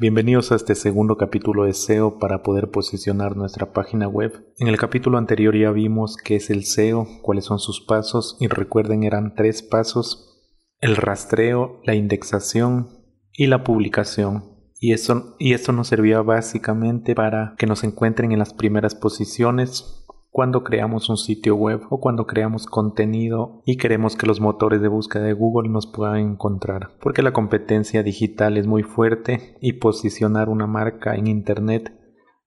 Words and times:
Bienvenidos 0.00 0.50
a 0.50 0.54
este 0.54 0.76
segundo 0.76 1.18
capítulo 1.18 1.64
de 1.64 1.74
SEO 1.74 2.18
para 2.18 2.42
poder 2.42 2.70
posicionar 2.70 3.36
nuestra 3.36 3.74
página 3.74 4.08
web. 4.08 4.50
En 4.56 4.68
el 4.68 4.78
capítulo 4.78 5.18
anterior 5.18 5.54
ya 5.54 5.72
vimos 5.72 6.16
qué 6.16 6.36
es 6.36 6.48
el 6.48 6.64
SEO, 6.64 7.06
cuáles 7.20 7.44
son 7.44 7.58
sus 7.58 7.82
pasos 7.82 8.38
y 8.40 8.48
recuerden 8.48 9.02
eran 9.02 9.34
tres 9.34 9.62
pasos, 9.62 10.42
el 10.78 10.96
rastreo, 10.96 11.82
la 11.84 11.96
indexación 11.96 12.88
y 13.34 13.48
la 13.48 13.62
publicación. 13.62 14.44
Y, 14.78 14.94
eso, 14.94 15.36
y 15.38 15.52
esto 15.52 15.72
nos 15.72 15.88
servía 15.88 16.22
básicamente 16.22 17.14
para 17.14 17.54
que 17.58 17.66
nos 17.66 17.84
encuentren 17.84 18.32
en 18.32 18.38
las 18.38 18.54
primeras 18.54 18.94
posiciones 18.94 19.99
cuando 20.30 20.62
creamos 20.62 21.08
un 21.08 21.16
sitio 21.16 21.56
web 21.56 21.82
o 21.90 22.00
cuando 22.00 22.26
creamos 22.26 22.66
contenido 22.66 23.62
y 23.66 23.76
queremos 23.76 24.16
que 24.16 24.26
los 24.26 24.40
motores 24.40 24.80
de 24.80 24.88
búsqueda 24.88 25.24
de 25.24 25.32
Google 25.32 25.68
nos 25.68 25.86
puedan 25.86 26.18
encontrar. 26.18 26.90
Porque 27.00 27.22
la 27.22 27.32
competencia 27.32 28.02
digital 28.02 28.56
es 28.56 28.66
muy 28.66 28.82
fuerte 28.82 29.56
y 29.60 29.74
posicionar 29.74 30.48
una 30.48 30.66
marca 30.66 31.14
en 31.14 31.26
Internet 31.26 31.92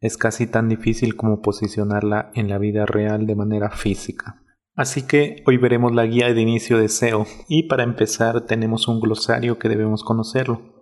es 0.04 0.18
casi 0.18 0.48
tan 0.48 0.68
difícil 0.68 1.16
como 1.16 1.42
posicionarla 1.42 2.30
en 2.36 2.50
la 2.50 2.58
vida 2.58 2.86
real 2.86 3.26
de 3.26 3.36
manera 3.36 3.70
física. 3.70 4.44
Así 4.76 5.08
que 5.08 5.44
hoy 5.48 5.58
veremos 5.58 5.96
la 5.96 6.06
guía 6.06 6.34
de 6.34 6.42
inicio 6.42 6.78
de 6.78 6.90
SEO 6.90 7.26
y 7.48 7.70
para 7.70 7.84
empezar 7.84 8.42
tenemos 8.42 8.90
un 8.90 9.00
glosario 9.00 9.58
que 9.58 9.70
debemos 9.70 10.04
conocerlo. 10.04 10.73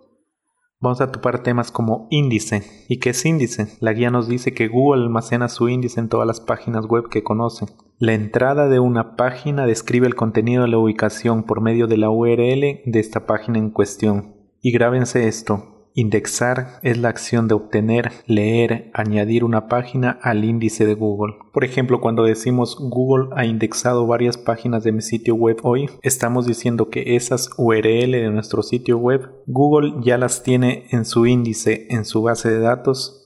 Vamos 0.82 1.00
a 1.00 1.12
topar 1.12 1.44
temas 1.44 1.70
como 1.70 2.08
índice. 2.10 2.64
¿Y 2.88 2.98
qué 2.98 3.10
es 3.10 3.24
índice? 3.24 3.68
La 3.78 3.92
guía 3.92 4.10
nos 4.10 4.26
dice 4.26 4.52
que 4.52 4.66
Google 4.66 5.04
almacena 5.04 5.48
su 5.48 5.68
índice 5.68 6.00
en 6.00 6.08
todas 6.08 6.26
las 6.26 6.40
páginas 6.40 6.86
web 6.86 7.08
que 7.08 7.22
conoce. 7.22 7.66
La 8.00 8.14
entrada 8.14 8.68
de 8.68 8.80
una 8.80 9.14
página 9.14 9.64
describe 9.64 10.08
el 10.08 10.16
contenido 10.16 10.62
de 10.62 10.68
la 10.68 10.78
ubicación 10.78 11.44
por 11.44 11.60
medio 11.60 11.86
de 11.86 11.98
la 11.98 12.10
URL 12.10 12.82
de 12.84 12.98
esta 12.98 13.26
página 13.26 13.58
en 13.58 13.70
cuestión. 13.70 14.34
Y 14.60 14.72
grábense 14.72 15.28
esto, 15.28 15.81
Indexar 15.94 16.78
es 16.82 16.96
la 16.96 17.10
acción 17.10 17.48
de 17.48 17.54
obtener, 17.54 18.12
leer, 18.26 18.90
añadir 18.94 19.44
una 19.44 19.68
página 19.68 20.18
al 20.22 20.42
índice 20.42 20.86
de 20.86 20.94
Google. 20.94 21.34
Por 21.52 21.64
ejemplo, 21.64 22.00
cuando 22.00 22.24
decimos 22.24 22.78
Google 22.80 23.28
ha 23.36 23.44
indexado 23.44 24.06
varias 24.06 24.38
páginas 24.38 24.84
de 24.84 24.92
mi 24.92 25.02
sitio 25.02 25.34
web 25.34 25.58
hoy, 25.62 25.90
estamos 26.00 26.46
diciendo 26.46 26.88
que 26.88 27.16
esas 27.16 27.50
URL 27.58 28.12
de 28.12 28.30
nuestro 28.30 28.62
sitio 28.62 28.96
web, 28.96 29.28
Google 29.46 29.96
ya 30.00 30.16
las 30.16 30.42
tiene 30.42 30.86
en 30.92 31.04
su 31.04 31.26
índice, 31.26 31.86
en 31.90 32.06
su 32.06 32.22
base 32.22 32.50
de 32.50 32.60
datos. 32.60 33.18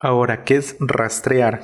Ahora, 0.00 0.44
¿qué 0.44 0.56
es 0.56 0.76
rastrear? 0.80 1.60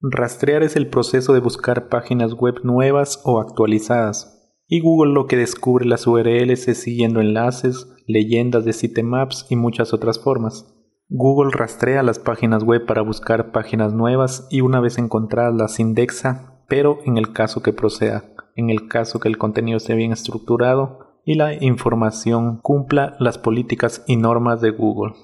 Rastrear 0.00 0.64
es 0.64 0.74
el 0.74 0.88
proceso 0.88 1.34
de 1.34 1.40
buscar 1.40 1.88
páginas 1.88 2.34
web 2.34 2.56
nuevas 2.64 3.20
o 3.24 3.40
actualizadas. 3.40 4.33
Y 4.66 4.80
Google 4.80 5.12
lo 5.12 5.26
que 5.26 5.36
descubre 5.36 5.84
las 5.84 6.06
URLs 6.06 6.68
es 6.68 6.78
siguiendo 6.78 7.20
enlaces, 7.20 7.86
leyendas 8.06 8.64
de 8.64 8.72
sitemaps 8.72 9.46
y 9.50 9.56
muchas 9.56 9.92
otras 9.92 10.18
formas. 10.18 10.74
Google 11.08 11.50
rastrea 11.52 12.02
las 12.02 12.18
páginas 12.18 12.64
web 12.64 12.86
para 12.86 13.02
buscar 13.02 13.52
páginas 13.52 13.92
nuevas 13.92 14.48
y 14.50 14.62
una 14.62 14.80
vez 14.80 14.96
encontradas 14.96 15.54
las 15.54 15.78
indexa, 15.78 16.64
pero 16.66 16.98
en 17.04 17.18
el 17.18 17.32
caso 17.32 17.62
que 17.62 17.74
proceda, 17.74 18.24
en 18.56 18.70
el 18.70 18.88
caso 18.88 19.20
que 19.20 19.28
el 19.28 19.36
contenido 19.36 19.76
esté 19.76 19.94
bien 19.94 20.12
estructurado 20.12 21.20
y 21.26 21.34
la 21.34 21.54
información 21.62 22.58
cumpla 22.62 23.16
las 23.18 23.38
políticas 23.38 24.02
y 24.06 24.16
normas 24.16 24.60
de 24.60 24.70
Google. 24.70 25.14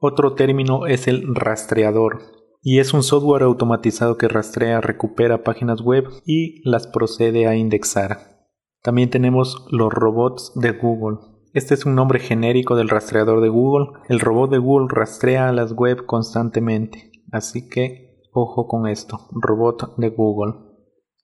Otro 0.00 0.34
término 0.34 0.86
es 0.86 1.08
el 1.08 1.34
rastreador, 1.34 2.37
y 2.62 2.80
es 2.80 2.92
un 2.92 3.02
software 3.02 3.42
automatizado 3.42 4.16
que 4.16 4.28
rastrea, 4.28 4.80
recupera 4.80 5.42
páginas 5.42 5.80
web 5.80 6.08
y 6.24 6.60
las 6.68 6.86
procede 6.86 7.46
a 7.46 7.56
indexar. 7.56 8.38
También 8.82 9.10
tenemos 9.10 9.66
los 9.70 9.92
robots 9.92 10.52
de 10.54 10.72
Google. 10.72 11.18
Este 11.54 11.74
es 11.74 11.86
un 11.86 11.94
nombre 11.94 12.20
genérico 12.20 12.76
del 12.76 12.88
rastreador 12.88 13.40
de 13.40 13.48
Google. 13.48 13.88
El 14.08 14.20
robot 14.20 14.50
de 14.50 14.58
Google 14.58 14.88
rastrea 14.90 15.52
las 15.52 15.72
web 15.72 16.04
constantemente. 16.06 17.10
Así 17.32 17.68
que 17.68 18.22
ojo 18.32 18.66
con 18.66 18.86
esto, 18.86 19.28
robot 19.32 19.96
de 19.96 20.10
Google. 20.10 20.54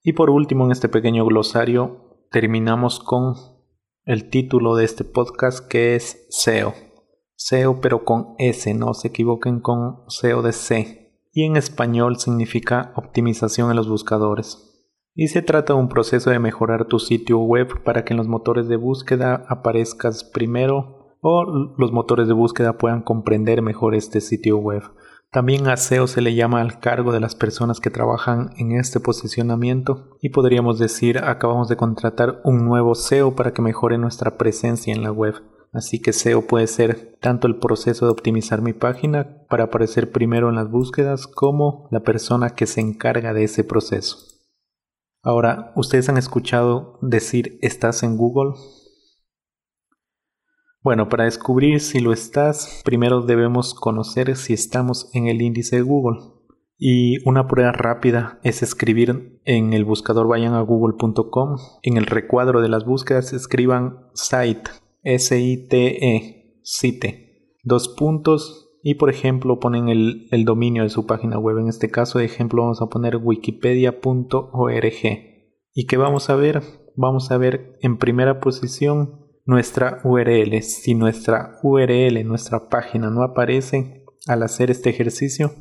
Y 0.03 0.13
por 0.13 0.29
último 0.29 0.65
en 0.65 0.71
este 0.71 0.89
pequeño 0.89 1.25
glosario 1.25 2.27
terminamos 2.31 2.99
con 2.99 3.35
el 4.03 4.29
título 4.29 4.75
de 4.75 4.85
este 4.85 5.03
podcast 5.03 5.67
que 5.67 5.95
es 5.95 6.27
SEO. 6.29 6.73
SEO 7.35 7.81
pero 7.81 8.03
con 8.03 8.35
S, 8.37 8.73
no 8.73 8.93
se 8.93 9.09
equivoquen 9.09 9.59
con 9.59 10.03
SEO 10.07 10.41
de 10.41 10.51
C. 10.51 11.04
Y 11.35 11.43
en 11.43 11.55
español 11.55 12.17
significa 12.17 12.93
optimización 12.95 13.69
en 13.69 13.75
los 13.75 13.87
buscadores 13.87 14.71
y 15.15 15.29
se 15.29 15.41
trata 15.41 15.73
de 15.73 15.79
un 15.79 15.87
proceso 15.87 16.29
de 16.29 16.39
mejorar 16.39 16.85
tu 16.85 16.99
sitio 16.99 17.39
web 17.39 17.83
para 17.83 18.03
que 18.03 18.13
en 18.13 18.17
los 18.17 18.27
motores 18.27 18.67
de 18.67 18.75
búsqueda 18.75 19.45
aparezcas 19.47 20.25
primero 20.25 21.17
o 21.21 21.45
los 21.77 21.91
motores 21.93 22.27
de 22.27 22.33
búsqueda 22.33 22.77
puedan 22.77 23.01
comprender 23.01 23.61
mejor 23.61 23.95
este 23.95 24.19
sitio 24.19 24.57
web. 24.57 24.83
También 25.31 25.67
a 25.67 25.77
SEO 25.77 26.07
se 26.07 26.21
le 26.21 26.35
llama 26.35 26.61
al 26.61 26.79
cargo 26.79 27.11
de 27.11 27.19
las 27.19 27.35
personas 27.35 27.79
que 27.79 27.89
trabajan 27.89 28.51
en 28.57 28.73
este 28.73 28.99
posicionamiento 28.99 30.17
y 30.21 30.29
podríamos 30.29 30.79
decir 30.79 31.17
acabamos 31.17 31.69
de 31.69 31.77
contratar 31.77 32.41
un 32.43 32.65
nuevo 32.65 32.93
SEO 32.93 33.35
para 33.35 33.53
que 33.53 33.61
mejore 33.61 33.97
nuestra 33.97 34.37
presencia 34.37 34.93
en 34.93 35.01
la 35.01 35.11
web. 35.11 35.35
Así 35.75 35.99
que 36.01 36.13
SEO 36.13 36.47
puede 36.47 36.67
ser 36.67 37.17
tanto 37.19 37.47
el 37.47 37.57
proceso 37.57 38.05
de 38.05 38.11
optimizar 38.11 38.61
mi 38.61 38.71
página 38.71 39.45
para 39.49 39.65
aparecer 39.65 40.09
primero 40.09 40.47
en 40.47 40.55
las 40.55 40.71
búsquedas 40.71 41.27
como 41.27 41.89
la 41.91 41.99
persona 41.99 42.51
que 42.51 42.65
se 42.65 42.79
encarga 42.79 43.33
de 43.33 43.43
ese 43.43 43.65
proceso. 43.65 44.17
Ahora, 45.21 45.73
¿ustedes 45.75 46.07
han 46.07 46.17
escuchado 46.17 46.97
decir 47.01 47.59
estás 47.61 48.03
en 48.03 48.15
Google? 48.15 48.53
Bueno, 50.81 51.09
para 51.09 51.25
descubrir 51.25 51.81
si 51.81 51.99
lo 51.99 52.13
estás, 52.13 52.81
primero 52.85 53.21
debemos 53.21 53.73
conocer 53.73 54.37
si 54.37 54.53
estamos 54.53 55.09
en 55.13 55.27
el 55.27 55.41
índice 55.41 55.75
de 55.75 55.81
Google. 55.81 56.21
Y 56.77 57.27
una 57.27 57.47
prueba 57.47 57.73
rápida 57.73 58.39
es 58.43 58.63
escribir 58.63 59.41
en 59.43 59.73
el 59.73 59.83
buscador, 59.83 60.27
vayan 60.27 60.53
a 60.53 60.61
google.com, 60.61 61.57
en 61.81 61.97
el 61.97 62.05
recuadro 62.05 62.61
de 62.61 62.69
las 62.69 62.85
búsquedas 62.85 63.33
escriban 63.33 64.07
site, 64.13 64.69
S-I-T-E, 65.05 66.59
site, 66.63 67.53
dos 67.63 67.87
puntos, 67.87 68.65
y 68.87 68.93
por 68.95 69.09
ejemplo 69.09 69.59
ponen 69.59 69.89
el, 69.89 70.45
dominio 70.45 70.83
de 70.83 70.89
su 70.89 71.07
página 71.07 71.39
web. 71.39 71.57
En 71.57 71.69
este 71.69 71.89
caso 71.89 72.19
de 72.19 72.25
ejemplo 72.25 72.61
vamos 72.61 72.83
a 72.83 72.85
poner 72.85 73.17
wikipedia.org. 73.17 74.93
¿Y 75.73 75.87
qué 75.87 75.97
vamos 75.97 76.29
a 76.29 76.35
ver? 76.35 76.61
Vamos 76.95 77.31
a 77.31 77.37
ver 77.37 77.77
en 77.81 77.97
primera 77.97 78.39
posición 78.39 79.25
nuestra 79.43 80.01
URL. 80.03 80.61
Si 80.61 80.93
nuestra 80.93 81.57
URL, 81.63 82.23
nuestra 82.27 82.69
página 82.69 83.09
no 83.09 83.23
aparece 83.23 84.05
al 84.27 84.43
hacer 84.43 84.69
este 84.69 84.91
ejercicio, 84.91 85.51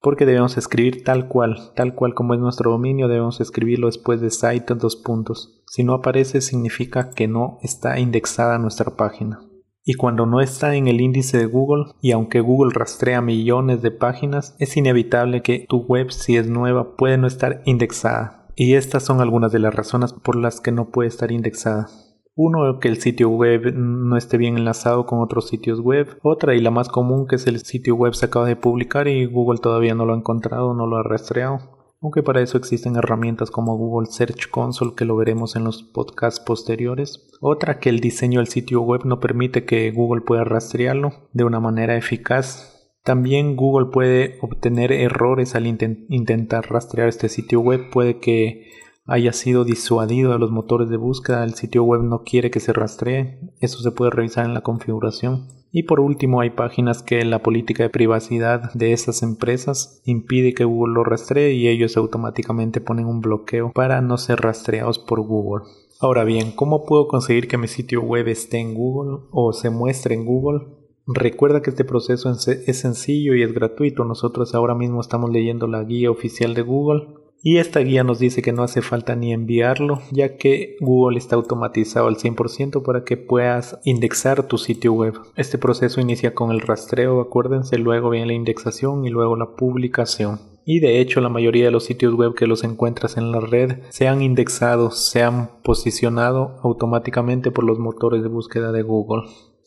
porque 0.00 0.26
debemos 0.26 0.56
escribir 0.56 1.04
tal 1.04 1.28
cual, 1.28 1.72
tal 1.74 1.94
cual 1.94 2.14
como 2.14 2.34
es 2.34 2.40
nuestro 2.40 2.70
dominio, 2.70 3.08
debemos 3.08 3.40
escribirlo 3.40 3.86
después 3.86 4.20
de 4.20 4.30
site 4.30 4.74
puntos. 5.04 5.62
Si 5.66 5.84
no 5.84 5.94
aparece 5.94 6.40
significa 6.40 7.10
que 7.10 7.28
no 7.28 7.58
está 7.62 7.98
indexada 7.98 8.58
nuestra 8.58 8.96
página 8.96 9.40
y 9.84 9.94
cuando 9.94 10.26
no 10.26 10.40
está 10.40 10.74
en 10.76 10.88
el 10.88 11.00
índice 11.00 11.38
de 11.38 11.46
Google 11.46 11.92
y 12.00 12.12
aunque 12.12 12.40
Google 12.40 12.72
rastrea 12.74 13.20
millones 13.20 13.82
de 13.82 13.90
páginas, 13.90 14.54
es 14.58 14.76
inevitable 14.76 15.42
que 15.42 15.66
tu 15.68 15.78
web 15.78 16.10
si 16.12 16.36
es 16.36 16.48
nueva 16.48 16.96
puede 16.96 17.18
no 17.18 17.26
estar 17.26 17.62
indexada. 17.64 18.46
Y 18.54 18.74
estas 18.74 19.04
son 19.04 19.20
algunas 19.20 19.52
de 19.52 19.58
las 19.58 19.74
razones 19.74 20.12
por 20.12 20.36
las 20.36 20.60
que 20.60 20.70
no 20.70 20.90
puede 20.90 21.08
estar 21.08 21.32
indexada. 21.32 21.88
Uno, 22.34 22.78
que 22.80 22.88
el 22.88 23.00
sitio 23.00 23.28
web 23.28 23.74
no 23.74 24.16
esté 24.16 24.38
bien 24.38 24.56
enlazado 24.56 25.06
con 25.06 25.20
otros 25.20 25.48
sitios 25.48 25.80
web. 25.80 26.18
Otra, 26.22 26.54
y 26.54 26.60
la 26.60 26.70
más 26.70 26.88
común, 26.88 27.26
que 27.26 27.36
es 27.36 27.46
el 27.46 27.58
sitio 27.60 27.96
web 27.96 28.14
se 28.14 28.26
acaba 28.26 28.46
de 28.46 28.56
publicar 28.56 29.08
y 29.08 29.26
Google 29.26 29.60
todavía 29.60 29.94
no 29.94 30.06
lo 30.06 30.14
ha 30.14 30.16
encontrado, 30.16 30.74
no 30.74 30.86
lo 30.86 30.96
ha 30.96 31.02
rastreado 31.02 31.80
aunque 32.02 32.22
para 32.22 32.40
eso 32.40 32.56
existen 32.56 32.96
herramientas 32.96 33.50
como 33.50 33.76
Google 33.76 34.10
Search 34.10 34.48
Console 34.50 34.94
que 34.96 35.04
lo 35.04 35.16
veremos 35.16 35.54
en 35.56 35.64
los 35.64 35.82
podcasts 35.82 36.40
posteriores. 36.40 37.28
Otra 37.40 37.78
que 37.78 37.90
el 37.90 38.00
diseño 38.00 38.40
del 38.40 38.48
sitio 38.48 38.80
web 38.80 39.02
no 39.04 39.20
permite 39.20 39.64
que 39.64 39.90
Google 39.90 40.22
pueda 40.22 40.44
rastrearlo 40.44 41.28
de 41.32 41.44
una 41.44 41.60
manera 41.60 41.96
eficaz. 41.96 42.90
También 43.04 43.54
Google 43.56 43.90
puede 43.92 44.38
obtener 44.40 44.92
errores 44.92 45.54
al 45.54 45.66
intentar 45.66 46.70
rastrear 46.70 47.08
este 47.08 47.28
sitio 47.28 47.60
web, 47.60 47.90
puede 47.90 48.18
que 48.18 48.66
haya 49.10 49.32
sido 49.32 49.64
disuadido 49.64 50.32
de 50.32 50.38
los 50.38 50.52
motores 50.52 50.88
de 50.88 50.96
búsqueda, 50.96 51.42
el 51.42 51.54
sitio 51.54 51.82
web 51.82 52.02
no 52.02 52.22
quiere 52.22 52.52
que 52.52 52.60
se 52.60 52.72
rastree, 52.72 53.40
eso 53.58 53.80
se 53.80 53.90
puede 53.90 54.12
revisar 54.12 54.46
en 54.46 54.54
la 54.54 54.60
configuración. 54.60 55.48
Y 55.72 55.82
por 55.82 55.98
último 55.98 56.40
hay 56.40 56.50
páginas 56.50 57.02
que 57.02 57.24
la 57.24 57.42
política 57.42 57.82
de 57.82 57.90
privacidad 57.90 58.72
de 58.72 58.92
esas 58.92 59.24
empresas 59.24 60.00
impide 60.04 60.54
que 60.54 60.64
Google 60.64 60.94
lo 60.94 61.02
rastree 61.02 61.54
y 61.54 61.66
ellos 61.66 61.96
automáticamente 61.96 62.80
ponen 62.80 63.06
un 63.06 63.20
bloqueo 63.20 63.72
para 63.72 64.00
no 64.00 64.16
ser 64.16 64.40
rastreados 64.40 65.00
por 65.00 65.20
Google. 65.22 65.64
Ahora 65.98 66.22
bien, 66.22 66.52
¿cómo 66.52 66.86
puedo 66.86 67.08
conseguir 67.08 67.48
que 67.48 67.58
mi 67.58 67.66
sitio 67.66 68.02
web 68.02 68.28
esté 68.28 68.58
en 68.58 68.74
Google 68.74 69.24
o 69.32 69.52
se 69.52 69.70
muestre 69.70 70.14
en 70.14 70.24
Google? 70.24 70.66
Recuerda 71.08 71.62
que 71.62 71.70
este 71.70 71.84
proceso 71.84 72.30
es 72.30 72.78
sencillo 72.78 73.34
y 73.34 73.42
es 73.42 73.52
gratuito. 73.52 74.04
Nosotros 74.04 74.54
ahora 74.54 74.76
mismo 74.76 75.00
estamos 75.00 75.30
leyendo 75.30 75.66
la 75.66 75.82
guía 75.82 76.12
oficial 76.12 76.54
de 76.54 76.62
Google 76.62 77.19
Y 77.42 77.56
esta 77.56 77.80
guía 77.80 78.04
nos 78.04 78.18
dice 78.18 78.42
que 78.42 78.52
no 78.52 78.62
hace 78.62 78.82
falta 78.82 79.16
ni 79.16 79.32
enviarlo, 79.32 80.02
ya 80.10 80.36
que 80.36 80.76
Google 80.80 81.16
está 81.16 81.36
automatizado 81.36 82.06
al 82.06 82.16
100% 82.16 82.82
para 82.82 83.02
que 83.04 83.16
puedas 83.16 83.78
indexar 83.84 84.42
tu 84.46 84.58
sitio 84.58 84.92
web. 84.92 85.14
Este 85.36 85.56
proceso 85.56 86.02
inicia 86.02 86.34
con 86.34 86.50
el 86.50 86.60
rastreo, 86.60 87.18
acuérdense, 87.18 87.78
luego 87.78 88.10
viene 88.10 88.26
la 88.26 88.32
indexación 88.34 89.06
y 89.06 89.08
luego 89.08 89.36
la 89.36 89.56
publicación. 89.56 90.38
Y 90.66 90.80
de 90.80 91.00
hecho 91.00 91.22
la 91.22 91.30
mayoría 91.30 91.64
de 91.64 91.70
los 91.70 91.84
sitios 91.84 92.12
web 92.14 92.34
que 92.34 92.46
los 92.46 92.62
encuentras 92.62 93.16
en 93.16 93.32
la 93.32 93.40
red 93.40 93.78
se 93.88 94.06
han 94.06 94.20
indexado, 94.20 94.90
se 94.90 95.22
han 95.22 95.48
posicionado 95.62 96.60
automáticamente 96.62 97.50
por 97.50 97.64
los 97.64 97.78
motores 97.78 98.22
de 98.22 98.28
búsqueda 98.28 98.70
de 98.70 98.82
Google. 98.82 99.22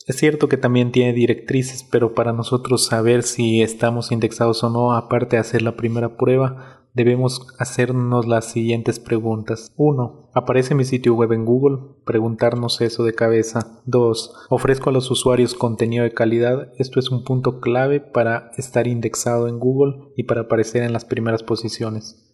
Es 0.06 0.16
cierto 0.16 0.48
que 0.48 0.58
también 0.58 0.92
tiene 0.92 1.14
directrices, 1.14 1.82
pero 1.82 2.14
para 2.14 2.34
nosotros 2.34 2.84
saber 2.84 3.22
si 3.22 3.62
estamos 3.62 4.12
indexados 4.12 4.62
o 4.62 4.68
no, 4.68 4.92
aparte 4.92 5.36
de 5.36 5.40
hacer 5.40 5.62
la 5.62 5.76
primera 5.76 6.18
prueba, 6.18 6.84
debemos 6.92 7.46
hacernos 7.58 8.26
las 8.26 8.50
siguientes 8.50 9.00
preguntas. 9.00 9.72
1. 9.76 10.30
¿Aparece 10.34 10.74
mi 10.74 10.84
sitio 10.84 11.14
web 11.14 11.32
en 11.32 11.46
Google? 11.46 11.78
Preguntarnos 12.04 12.82
eso 12.82 13.02
de 13.02 13.14
cabeza. 13.14 13.80
2. 13.86 14.46
¿Ofrezco 14.50 14.90
a 14.90 14.92
los 14.92 15.10
usuarios 15.10 15.54
contenido 15.54 16.04
de 16.04 16.12
calidad? 16.12 16.72
Esto 16.76 17.00
es 17.00 17.10
un 17.10 17.24
punto 17.24 17.60
clave 17.60 18.00
para 18.00 18.50
estar 18.58 18.86
indexado 18.86 19.48
en 19.48 19.58
Google 19.58 20.12
y 20.16 20.24
para 20.24 20.42
aparecer 20.42 20.82
en 20.82 20.92
las 20.92 21.06
primeras 21.06 21.42
posiciones. 21.42 22.33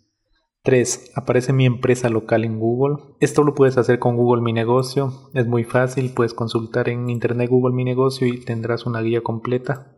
3. 0.62 1.12
¿Aparece 1.14 1.54
mi 1.54 1.64
empresa 1.64 2.10
local 2.10 2.44
en 2.44 2.58
Google? 2.58 3.02
Esto 3.20 3.44
lo 3.44 3.54
puedes 3.54 3.78
hacer 3.78 3.98
con 3.98 4.16
Google 4.16 4.42
Mi 4.42 4.52
Negocio. 4.52 5.30
Es 5.32 5.46
muy 5.46 5.64
fácil, 5.64 6.12
puedes 6.12 6.34
consultar 6.34 6.90
en 6.90 7.08
Internet 7.08 7.48
Google 7.48 7.74
Mi 7.74 7.84
Negocio 7.84 8.26
y 8.26 8.44
tendrás 8.44 8.84
una 8.84 9.00
guía 9.00 9.22
completa. 9.22 9.96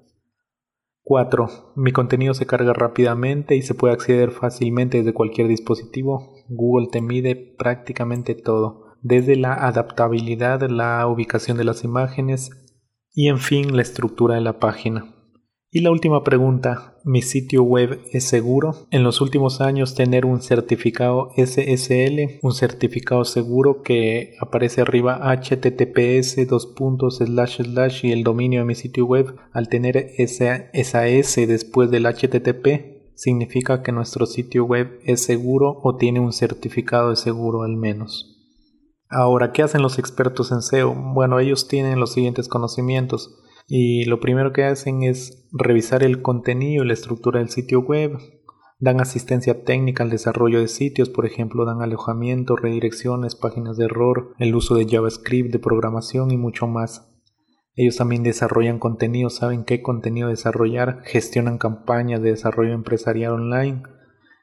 4. 1.02 1.72
Mi 1.74 1.90
contenido 1.90 2.32
se 2.32 2.46
carga 2.46 2.72
rápidamente 2.72 3.56
y 3.56 3.62
se 3.62 3.74
puede 3.74 3.94
acceder 3.94 4.30
fácilmente 4.30 4.98
desde 4.98 5.12
cualquier 5.12 5.48
dispositivo. 5.48 6.32
Google 6.48 6.88
te 6.92 7.00
mide 7.00 7.34
prácticamente 7.34 8.36
todo, 8.36 8.94
desde 9.00 9.34
la 9.34 9.54
adaptabilidad, 9.54 10.62
la 10.70 11.04
ubicación 11.08 11.56
de 11.56 11.64
las 11.64 11.82
imágenes 11.82 12.50
y 13.12 13.28
en 13.28 13.38
fin 13.38 13.76
la 13.76 13.82
estructura 13.82 14.36
de 14.36 14.42
la 14.42 14.60
página. 14.60 15.21
Y 15.74 15.80
la 15.80 15.90
última 15.90 16.22
pregunta, 16.22 16.98
¿mi 17.02 17.22
sitio 17.22 17.62
web 17.62 18.02
es 18.12 18.24
seguro? 18.24 18.86
En 18.90 19.02
los 19.04 19.22
últimos 19.22 19.62
años 19.62 19.94
tener 19.94 20.26
un 20.26 20.42
certificado 20.42 21.30
SSL, 21.34 22.40
un 22.42 22.52
certificado 22.52 23.24
seguro 23.24 23.80
que 23.80 24.34
aparece 24.38 24.82
arriba 24.82 25.18
https 25.34 26.46
dos 26.46 26.66
puntos 26.66 27.16
slash 27.24 27.62
slash 27.62 28.04
y 28.04 28.12
el 28.12 28.22
dominio 28.22 28.60
de 28.60 28.66
mi 28.66 28.74
sitio 28.74 29.06
web, 29.06 29.34
al 29.54 29.70
tener 29.70 30.10
esa, 30.18 30.56
esa 30.74 31.08
S 31.08 31.46
después 31.46 31.90
del 31.90 32.04
HTTP, 32.04 33.14
significa 33.14 33.82
que 33.82 33.92
nuestro 33.92 34.26
sitio 34.26 34.66
web 34.66 35.00
es 35.04 35.24
seguro 35.24 35.80
o 35.82 35.96
tiene 35.96 36.20
un 36.20 36.34
certificado 36.34 37.08
de 37.08 37.16
seguro 37.16 37.62
al 37.62 37.78
menos. 37.78 38.38
Ahora, 39.08 39.52
¿qué 39.52 39.62
hacen 39.62 39.80
los 39.80 39.98
expertos 39.98 40.52
en 40.52 40.60
SEO? 40.60 40.94
Bueno, 40.94 41.40
ellos 41.40 41.66
tienen 41.66 41.98
los 41.98 42.12
siguientes 42.12 42.46
conocimientos 42.46 43.38
y 43.74 44.04
lo 44.04 44.20
primero 44.20 44.52
que 44.52 44.64
hacen 44.64 45.02
es 45.02 45.48
revisar 45.50 46.02
el 46.02 46.20
contenido 46.20 46.84
y 46.84 46.86
la 46.88 46.92
estructura 46.92 47.38
del 47.38 47.48
sitio 47.48 47.80
web. 47.80 48.18
Dan 48.78 49.00
asistencia 49.00 49.64
técnica 49.64 50.02
al 50.02 50.10
desarrollo 50.10 50.60
de 50.60 50.68
sitios, 50.68 51.08
por 51.08 51.24
ejemplo, 51.24 51.64
dan 51.64 51.80
alojamiento, 51.80 52.54
redirecciones, 52.54 53.34
páginas 53.34 53.78
de 53.78 53.86
error, 53.86 54.34
el 54.38 54.54
uso 54.54 54.74
de 54.74 54.86
JavaScript, 54.86 55.50
de 55.50 55.58
programación 55.58 56.32
y 56.32 56.36
mucho 56.36 56.66
más. 56.66 57.10
Ellos 57.74 57.96
también 57.96 58.22
desarrollan 58.22 58.78
contenido, 58.78 59.30
saben 59.30 59.64
qué 59.64 59.80
contenido 59.80 60.28
desarrollar, 60.28 61.00
gestionan 61.06 61.56
campañas 61.56 62.20
de 62.20 62.32
desarrollo 62.32 62.74
empresarial 62.74 63.32
online, 63.32 63.84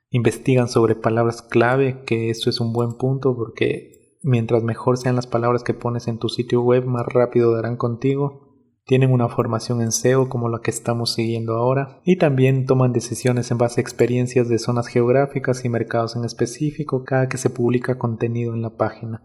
investigan 0.09 0.67
sobre 0.67 0.95
palabras 0.95 1.43
clave, 1.43 2.01
que 2.03 2.31
esto 2.31 2.49
es 2.49 2.59
un 2.59 2.73
buen 2.73 2.93
punto 2.97 3.35
porque 3.35 4.17
mientras 4.23 4.63
mejor 4.63 4.97
sean 4.97 5.15
las 5.15 5.27
palabras 5.27 5.63
que 5.63 5.75
pones 5.75 6.07
en 6.07 6.17
tu 6.17 6.29
sitio 6.29 6.63
web, 6.63 6.83
más 6.85 7.05
rápido 7.05 7.53
darán 7.53 7.77
contigo 7.77 8.48
tienen 8.89 9.11
una 9.11 9.29
formación 9.29 9.83
en 9.83 9.91
SEO 9.91 10.29
como 10.29 10.49
la 10.49 10.61
que 10.61 10.71
estamos 10.71 11.13
siguiendo 11.13 11.53
ahora 11.53 12.01
y 12.03 12.15
también 12.15 12.65
toman 12.65 12.91
decisiones 12.91 13.51
en 13.51 13.59
base 13.59 13.79
a 13.79 13.83
experiencias 13.83 14.49
de 14.49 14.57
zonas 14.57 14.87
geográficas 14.87 15.63
y 15.63 15.69
mercados 15.69 16.15
en 16.15 16.25
específico 16.25 17.03
cada 17.03 17.29
que 17.29 17.37
se 17.37 17.51
publica 17.51 17.99
contenido 17.99 18.55
en 18.55 18.63
la 18.63 18.71
página. 18.71 19.21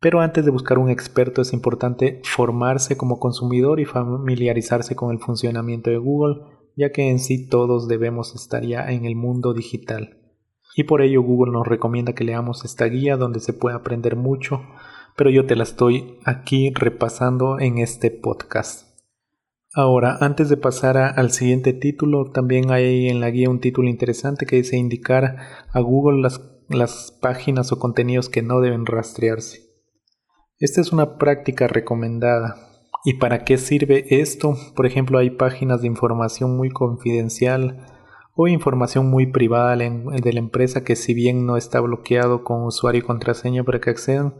Pero 0.00 0.22
antes 0.22 0.46
de 0.46 0.50
buscar 0.50 0.78
un 0.78 0.88
experto 0.88 1.42
es 1.42 1.52
importante 1.52 2.22
formarse 2.24 2.96
como 2.96 3.20
consumidor 3.20 3.80
y 3.80 3.84
familiarizarse 3.84 4.96
con 4.96 5.10
el 5.10 5.18
funcionamiento 5.18 5.90
de 5.90 5.98
Google, 5.98 6.44
ya 6.74 6.90
que 6.90 7.10
en 7.10 7.18
sí 7.18 7.46
todos 7.46 7.88
debemos 7.88 8.34
estar 8.34 8.64
ya 8.64 8.90
en 8.90 9.04
el 9.04 9.14
mundo 9.14 9.52
digital. 9.52 10.22
Y 10.74 10.84
por 10.84 11.02
ello 11.02 11.20
Google 11.20 11.52
nos 11.52 11.66
recomienda 11.66 12.14
que 12.14 12.24
leamos 12.24 12.64
esta 12.64 12.86
guía 12.86 13.18
donde 13.18 13.40
se 13.40 13.52
puede 13.52 13.76
aprender 13.76 14.16
mucho, 14.16 14.62
pero 15.18 15.28
yo 15.28 15.44
te 15.44 15.54
la 15.54 15.64
estoy 15.64 16.18
aquí 16.24 16.72
repasando 16.74 17.60
en 17.60 17.76
este 17.76 18.10
podcast. 18.10 18.91
Ahora, 19.74 20.18
antes 20.20 20.50
de 20.50 20.58
pasar 20.58 20.98
al 20.98 21.30
siguiente 21.30 21.72
título, 21.72 22.30
también 22.30 22.70
hay 22.70 23.08
en 23.08 23.20
la 23.20 23.30
guía 23.30 23.48
un 23.48 23.60
título 23.60 23.88
interesante 23.88 24.44
que 24.44 24.56
dice 24.56 24.76
indicar 24.76 25.38
a 25.72 25.80
Google 25.80 26.20
las, 26.20 26.42
las 26.68 27.16
páginas 27.22 27.72
o 27.72 27.78
contenidos 27.78 28.28
que 28.28 28.42
no 28.42 28.60
deben 28.60 28.84
rastrearse. 28.84 29.60
Esta 30.58 30.82
es 30.82 30.92
una 30.92 31.16
práctica 31.16 31.68
recomendada. 31.68 32.56
¿Y 33.04 33.14
para 33.14 33.44
qué 33.44 33.56
sirve 33.56 34.04
esto? 34.20 34.56
Por 34.76 34.84
ejemplo, 34.84 35.18
hay 35.18 35.30
páginas 35.30 35.80
de 35.80 35.86
información 35.86 36.54
muy 36.54 36.68
confidencial 36.68 37.86
o 38.34 38.48
información 38.48 39.08
muy 39.08 39.32
privada 39.32 39.74
de 39.74 40.32
la 40.32 40.38
empresa 40.38 40.84
que 40.84 40.96
si 40.96 41.14
bien 41.14 41.46
no 41.46 41.56
está 41.56 41.80
bloqueado 41.80 42.44
con 42.44 42.62
usuario 42.64 43.00
y 43.00 43.04
contraseña 43.04 43.64
para 43.64 43.80
que 43.80 43.90
accedan, 43.90 44.34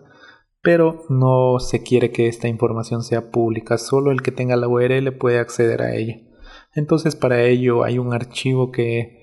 pero 0.62 1.04
no 1.08 1.58
se 1.58 1.82
quiere 1.82 2.12
que 2.12 2.28
esta 2.28 2.48
información 2.48 3.02
sea 3.02 3.30
pública, 3.30 3.78
solo 3.78 4.12
el 4.12 4.22
que 4.22 4.30
tenga 4.30 4.56
la 4.56 4.68
URL 4.68 5.12
puede 5.12 5.38
acceder 5.38 5.82
a 5.82 5.94
ella. 5.94 6.20
Entonces 6.74 7.16
para 7.16 7.42
ello 7.42 7.84
hay 7.84 7.98
un 7.98 8.14
archivo 8.14 8.70
que 8.70 9.22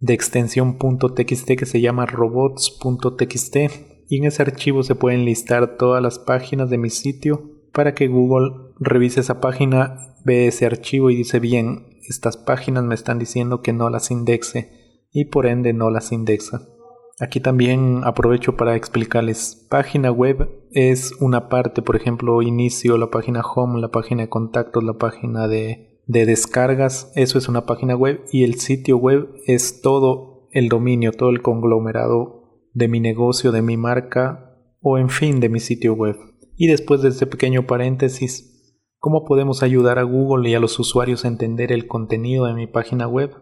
de 0.00 0.14
extensión 0.14 0.78
.txt 0.78 1.50
que 1.56 1.66
se 1.66 1.80
llama 1.80 2.06
robots.txt 2.06 3.56
y 4.08 4.18
en 4.18 4.24
ese 4.24 4.42
archivo 4.42 4.82
se 4.82 4.94
pueden 4.94 5.24
listar 5.24 5.76
todas 5.76 6.02
las 6.02 6.18
páginas 6.18 6.68
de 6.70 6.78
mi 6.78 6.90
sitio 6.90 7.50
para 7.72 7.94
que 7.94 8.08
Google 8.08 8.72
revise 8.80 9.20
esa 9.20 9.40
página, 9.40 10.16
ve 10.24 10.48
ese 10.48 10.66
archivo 10.66 11.10
y 11.10 11.16
dice 11.16 11.38
bien, 11.38 11.86
estas 12.08 12.36
páginas 12.36 12.82
me 12.82 12.96
están 12.96 13.18
diciendo 13.20 13.62
que 13.62 13.72
no 13.72 13.88
las 13.90 14.10
indexe 14.10 15.06
y 15.12 15.26
por 15.26 15.46
ende 15.46 15.72
no 15.72 15.90
las 15.90 16.10
indexa. 16.10 16.66
Aquí 17.20 17.38
también 17.38 18.00
aprovecho 18.04 18.56
para 18.56 18.76
explicarles. 18.76 19.66
Página 19.68 20.10
web 20.10 20.48
es 20.72 21.12
una 21.20 21.50
parte, 21.50 21.82
por 21.82 21.94
ejemplo, 21.94 22.40
inicio, 22.40 22.96
la 22.96 23.10
página 23.10 23.42
home, 23.42 23.78
la 23.78 23.90
página 23.90 24.22
de 24.22 24.30
contactos, 24.30 24.82
la 24.82 24.94
página 24.94 25.46
de, 25.46 26.00
de 26.06 26.24
descargas. 26.24 27.12
Eso 27.16 27.36
es 27.36 27.46
una 27.46 27.66
página 27.66 27.94
web 27.94 28.24
y 28.32 28.44
el 28.44 28.54
sitio 28.54 28.96
web 28.96 29.34
es 29.46 29.82
todo 29.82 30.48
el 30.52 30.70
dominio, 30.70 31.12
todo 31.12 31.28
el 31.28 31.42
conglomerado 31.42 32.64
de 32.72 32.88
mi 32.88 33.00
negocio, 33.00 33.52
de 33.52 33.60
mi 33.60 33.76
marca 33.76 34.56
o 34.80 34.96
en 34.96 35.10
fin 35.10 35.40
de 35.40 35.50
mi 35.50 35.60
sitio 35.60 35.92
web. 35.92 36.16
Y 36.56 36.68
después 36.68 37.02
de 37.02 37.10
este 37.10 37.26
pequeño 37.26 37.66
paréntesis, 37.66 38.74
¿cómo 38.98 39.26
podemos 39.26 39.62
ayudar 39.62 39.98
a 39.98 40.04
Google 40.04 40.48
y 40.48 40.54
a 40.54 40.60
los 40.60 40.78
usuarios 40.78 41.26
a 41.26 41.28
entender 41.28 41.70
el 41.70 41.86
contenido 41.86 42.46
de 42.46 42.54
mi 42.54 42.66
página 42.66 43.06
web? 43.06 43.34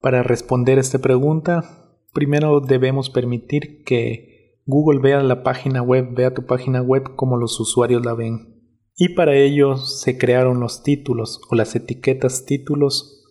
Para 0.00 0.22
responder 0.22 0.78
esta 0.78 1.00
pregunta, 1.00 1.85
primero 2.16 2.60
debemos 2.60 3.10
permitir 3.10 3.84
que 3.84 4.62
Google 4.64 5.00
vea 5.00 5.22
la 5.22 5.42
página 5.42 5.82
web, 5.82 6.14
vea 6.14 6.32
tu 6.32 6.46
página 6.46 6.80
web 6.80 7.14
como 7.14 7.36
los 7.36 7.60
usuarios 7.60 8.06
la 8.06 8.14
ven. 8.14 8.54
Y 8.96 9.10
para 9.10 9.36
ello 9.36 9.76
se 9.76 10.16
crearon 10.16 10.58
los 10.58 10.82
títulos 10.82 11.42
o 11.50 11.54
las 11.56 11.76
etiquetas 11.76 12.46
títulos 12.46 13.22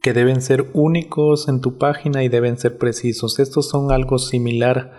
que 0.00 0.14
deben 0.14 0.40
ser 0.40 0.70
únicos 0.72 1.46
en 1.46 1.60
tu 1.60 1.76
página 1.76 2.24
y 2.24 2.30
deben 2.30 2.56
ser 2.56 2.78
precisos. 2.78 3.38
Estos 3.38 3.68
son 3.68 3.92
algo 3.92 4.18
similar 4.18 4.92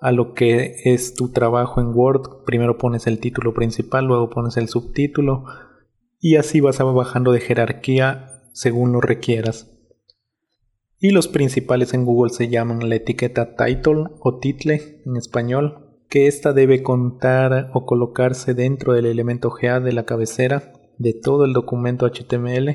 a 0.00 0.12
lo 0.12 0.32
que 0.32 0.76
es 0.84 1.14
tu 1.14 1.32
trabajo 1.32 1.80
en 1.80 1.88
Word. 1.92 2.44
Primero 2.44 2.78
pones 2.78 3.08
el 3.08 3.18
título 3.18 3.52
principal, 3.52 4.04
luego 4.04 4.30
pones 4.30 4.56
el 4.58 4.68
subtítulo 4.68 5.42
y 6.20 6.36
así 6.36 6.60
vas 6.60 6.78
bajando 6.78 7.32
de 7.32 7.40
jerarquía 7.40 8.42
según 8.52 8.92
lo 8.92 9.00
requieras 9.00 9.75
y 10.98 11.10
los 11.10 11.28
principales 11.28 11.94
en 11.94 12.04
Google 12.04 12.32
se 12.32 12.48
llaman 12.48 12.88
la 12.88 12.96
etiqueta 12.96 13.54
title 13.56 14.04
o 14.20 14.38
title 14.38 15.02
en 15.04 15.16
español, 15.16 15.98
que 16.08 16.26
esta 16.26 16.52
debe 16.52 16.82
contar 16.82 17.70
o 17.74 17.84
colocarse 17.84 18.54
dentro 18.54 18.94
del 18.94 19.06
elemento 19.06 19.50
GA 19.50 19.80
de 19.80 19.92
la 19.92 20.04
cabecera 20.04 20.72
de 20.98 21.12
todo 21.12 21.44
el 21.44 21.52
documento 21.52 22.06
HTML. 22.06 22.74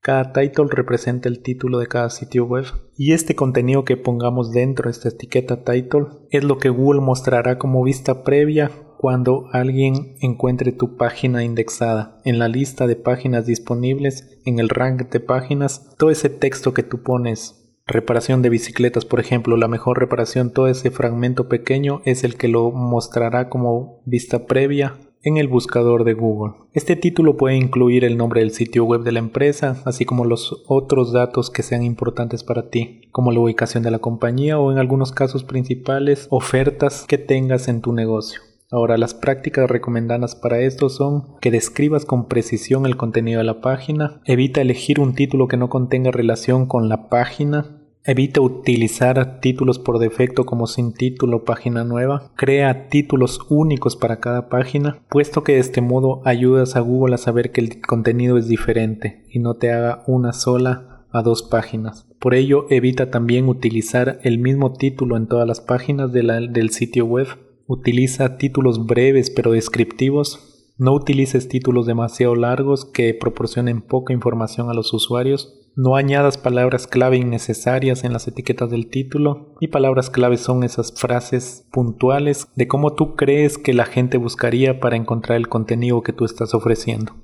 Cada 0.00 0.32
title 0.32 0.66
representa 0.70 1.28
el 1.28 1.42
título 1.42 1.78
de 1.78 1.86
cada 1.86 2.08
sitio 2.08 2.46
web 2.46 2.64
y 2.96 3.12
este 3.12 3.34
contenido 3.34 3.84
que 3.84 3.98
pongamos 3.98 4.50
dentro 4.50 4.84
de 4.84 4.92
esta 4.92 5.10
etiqueta 5.10 5.62
title 5.62 6.06
es 6.30 6.42
lo 6.42 6.56
que 6.56 6.70
Google 6.70 7.02
mostrará 7.02 7.58
como 7.58 7.82
vista 7.82 8.24
previa 8.24 8.70
cuando 9.00 9.48
alguien 9.52 10.16
encuentre 10.20 10.72
tu 10.72 10.98
página 10.98 11.42
indexada 11.42 12.18
en 12.26 12.38
la 12.38 12.48
lista 12.48 12.86
de 12.86 12.96
páginas 12.96 13.46
disponibles, 13.46 14.38
en 14.44 14.58
el 14.58 14.68
rank 14.68 15.08
de 15.08 15.20
páginas, 15.20 15.96
todo 15.96 16.10
ese 16.10 16.28
texto 16.28 16.74
que 16.74 16.82
tú 16.82 17.02
pones 17.02 17.64
reparación 17.86 18.42
de 18.42 18.50
bicicletas, 18.50 19.06
por 19.06 19.18
ejemplo, 19.18 19.56
la 19.56 19.68
mejor 19.68 19.98
reparación, 19.98 20.52
todo 20.52 20.68
ese 20.68 20.90
fragmento 20.90 21.48
pequeño 21.48 22.02
es 22.04 22.24
el 22.24 22.36
que 22.36 22.48
lo 22.48 22.72
mostrará 22.72 23.48
como 23.48 24.02
vista 24.04 24.44
previa 24.44 24.98
en 25.22 25.38
el 25.38 25.48
buscador 25.48 26.04
de 26.04 26.12
Google. 26.12 26.56
Este 26.74 26.94
título 26.94 27.38
puede 27.38 27.56
incluir 27.56 28.04
el 28.04 28.18
nombre 28.18 28.40
del 28.42 28.50
sitio 28.50 28.84
web 28.84 29.00
de 29.00 29.12
la 29.12 29.20
empresa, 29.20 29.80
así 29.86 30.04
como 30.04 30.26
los 30.26 30.62
otros 30.66 31.10
datos 31.14 31.48
que 31.48 31.62
sean 31.62 31.84
importantes 31.84 32.44
para 32.44 32.68
ti, 32.68 33.08
como 33.12 33.32
la 33.32 33.40
ubicación 33.40 33.82
de 33.82 33.92
la 33.92 33.98
compañía 33.98 34.58
o 34.58 34.70
en 34.70 34.76
algunos 34.76 35.10
casos 35.12 35.42
principales 35.42 36.26
ofertas 36.28 37.06
que 37.08 37.16
tengas 37.16 37.66
en 37.68 37.80
tu 37.80 37.94
negocio. 37.94 38.42
Ahora, 38.70 38.96
las 38.96 39.14
prácticas 39.14 39.68
recomendadas 39.68 40.36
para 40.36 40.60
esto 40.60 40.88
son 40.88 41.36
que 41.40 41.50
describas 41.50 42.04
con 42.04 42.28
precisión 42.28 42.86
el 42.86 42.96
contenido 42.96 43.38
de 43.38 43.44
la 43.44 43.60
página, 43.60 44.20
evita 44.24 44.60
elegir 44.60 45.00
un 45.00 45.14
título 45.14 45.48
que 45.48 45.56
no 45.56 45.68
contenga 45.68 46.10
relación 46.10 46.66
con 46.66 46.88
la 46.88 47.08
página, 47.08 47.80
Evita 48.02 48.40
utilizar 48.40 49.40
títulos 49.40 49.78
por 49.78 49.98
defecto 49.98 50.46
como 50.46 50.66
sin 50.66 50.94
título 50.94 51.44
página 51.44 51.84
nueva. 51.84 52.32
Crea 52.34 52.88
títulos 52.88 53.40
únicos 53.50 53.94
para 53.94 54.20
cada 54.20 54.48
página, 54.48 55.02
puesto 55.10 55.44
que 55.44 55.52
de 55.52 55.58
este 55.58 55.82
modo 55.82 56.22
ayudas 56.24 56.76
a 56.76 56.80
Google 56.80 57.16
a 57.16 57.18
saber 57.18 57.52
que 57.52 57.60
el 57.60 57.82
contenido 57.82 58.38
es 58.38 58.48
diferente 58.48 59.26
y 59.30 59.38
no 59.38 59.54
te 59.54 59.70
haga 59.70 60.02
una 60.06 60.32
sola 60.32 61.04
a 61.10 61.20
dos 61.22 61.42
páginas. 61.42 62.06
Por 62.18 62.34
ello, 62.34 62.66
evita 62.70 63.10
también 63.10 63.48
utilizar 63.48 64.18
el 64.22 64.38
mismo 64.38 64.72
título 64.72 65.18
en 65.18 65.26
todas 65.26 65.46
las 65.46 65.60
páginas 65.60 66.10
del 66.10 66.70
sitio 66.70 67.04
web. 67.04 67.26
Utiliza 67.72 68.36
títulos 68.36 68.84
breves 68.84 69.30
pero 69.30 69.52
descriptivos. 69.52 70.72
No 70.76 70.92
utilices 70.92 71.46
títulos 71.46 71.86
demasiado 71.86 72.34
largos 72.34 72.84
que 72.84 73.14
proporcionen 73.14 73.80
poca 73.80 74.12
información 74.12 74.70
a 74.70 74.74
los 74.74 74.92
usuarios 74.92 75.56
no 75.76 75.94
añadas 75.94 76.36
palabras 76.36 76.88
clave 76.88 77.16
innecesarias 77.16 78.02
en 78.02 78.12
las 78.12 78.26
etiquetas 78.26 78.70
del 78.70 78.88
título 78.88 79.54
y 79.60 79.68
palabras 79.68 80.10
clave 80.10 80.36
son 80.36 80.64
esas 80.64 80.92
frases 80.92 81.64
puntuales 81.70 82.48
de 82.56 82.66
cómo 82.66 82.94
tú 82.94 83.14
crees 83.14 83.56
que 83.56 83.72
la 83.72 83.84
gente 83.84 84.18
buscaría 84.18 84.80
para 84.80 84.96
encontrar 84.96 85.38
el 85.38 85.48
contenido 85.48 86.02
que 86.02 86.12
tú 86.12 86.24
estás 86.24 86.54
ofreciendo. 86.54 87.14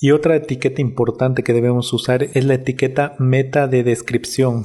Y 0.00 0.12
otra 0.12 0.34
etiqueta 0.34 0.80
importante 0.80 1.42
que 1.42 1.52
debemos 1.52 1.92
usar 1.92 2.22
es 2.22 2.44
la 2.44 2.54
etiqueta 2.54 3.14
meta 3.18 3.68
de 3.68 3.84
descripción, 3.84 4.64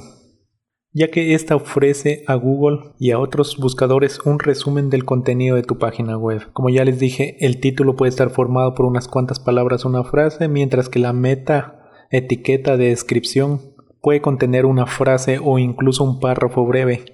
ya 0.94 1.10
que 1.10 1.34
esta 1.34 1.56
ofrece 1.56 2.24
a 2.28 2.36
Google 2.36 2.94
y 3.00 3.12
a 3.12 3.20
otros 3.20 3.58
buscadores 3.58 4.20
un 4.26 4.40
resumen 4.40 4.90
del 4.90 5.06
contenido 5.06 5.56
de 5.56 5.64
tu 5.64 5.78
página 5.78 6.18
web. 6.18 6.52
Como 6.54 6.70
ya 6.70 6.86
les 6.86 7.00
dije, 7.00 7.38
el 7.40 7.60
título 7.60 7.96
puede 7.96 8.10
estar 8.10 8.30
formado 8.30 8.74
por 8.74 8.86
unas 8.86 9.08
cuantas 9.08 9.40
palabras 9.40 9.86
o 9.86 9.90
una 9.90 10.04
frase, 10.04 10.48
mientras 10.48 10.90
que 10.90 11.00
la 11.00 11.14
meta 11.14 11.90
etiqueta 12.10 12.78
de 12.78 12.90
descripción 12.90 13.74
puede 14.02 14.22
contener 14.22 14.66
una 14.66 14.86
frase 14.86 15.40
o 15.44 15.60
incluso 15.60 16.04
un 16.04 16.20
párrafo 16.20 16.66
breve, 16.66 17.06